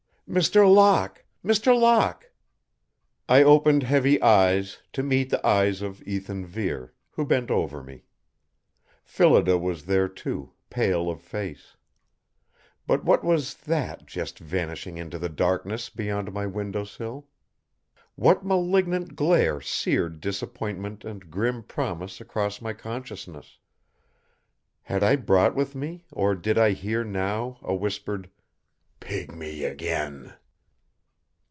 "Mr. 0.31 0.65
Locke! 0.73 1.25
Mr. 1.43 1.77
Locke!" 1.77 2.31
I 3.27 3.43
opened 3.43 3.83
heavy 3.83 4.21
eyes 4.21 4.79
to 4.93 5.03
meet 5.03 5.29
the 5.29 5.45
eyes 5.45 5.81
of 5.81 6.01
Ethan 6.07 6.45
Vere, 6.45 6.93
who 7.09 7.25
bent 7.25 7.51
over 7.51 7.83
me. 7.83 8.05
Phillida 9.03 9.57
was 9.57 9.87
there, 9.87 10.07
too, 10.07 10.53
pale 10.69 11.09
of 11.09 11.19
face. 11.21 11.75
But 12.87 13.03
what 13.03 13.25
was 13.25 13.55
That 13.55 14.05
just 14.05 14.39
vanishing 14.39 14.97
into 14.97 15.19
the 15.19 15.27
darkness 15.27 15.89
beyond 15.89 16.31
my 16.31 16.47
window 16.47 16.85
sill? 16.85 17.27
What 18.15 18.45
malignant 18.45 19.17
glare 19.17 19.59
seared 19.59 20.21
disappointment 20.21 21.03
and 21.03 21.29
grim 21.29 21.61
promise 21.61 22.21
across 22.21 22.61
my 22.61 22.71
consciousness? 22.71 23.59
Had 24.83 25.03
I 25.03 25.17
brought 25.17 25.55
with 25.55 25.75
me 25.75 26.05
or 26.09 26.35
did 26.35 26.57
I 26.57 26.71
hear 26.71 27.03
now 27.03 27.57
a 27.61 27.75
whispered: 27.75 28.29
"_Pygmy, 29.03 29.67
again! 29.67 30.35